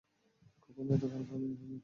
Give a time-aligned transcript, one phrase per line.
[0.63, 1.77] কখনো এত খারাপ ভাবে হারনি।